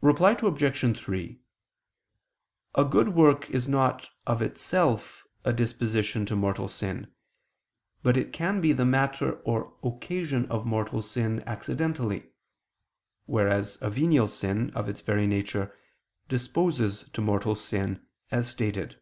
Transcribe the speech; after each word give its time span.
Reply 0.00 0.36
Obj. 0.40 0.96
3: 0.96 1.40
A 2.76 2.84
good 2.84 3.08
work 3.16 3.50
is 3.50 3.66
not, 3.66 4.08
of 4.24 4.40
itself, 4.40 5.26
a 5.44 5.52
disposition 5.52 6.24
to 6.26 6.36
mortal 6.36 6.68
sin; 6.68 7.12
but 8.04 8.16
it 8.16 8.32
can 8.32 8.60
be 8.60 8.72
the 8.72 8.84
matter 8.84 9.40
or 9.40 9.76
occasion 9.82 10.46
of 10.52 10.66
mortal 10.66 11.02
sin 11.02 11.42
accidentally; 11.48 12.30
whereas 13.24 13.76
a 13.80 13.90
venial 13.90 14.28
sin, 14.28 14.70
of 14.70 14.88
its 14.88 15.00
very 15.00 15.26
nature, 15.26 15.74
disposes 16.28 17.10
to 17.12 17.20
mortal 17.20 17.56
sin, 17.56 18.06
as 18.30 18.48
stated. 18.48 19.00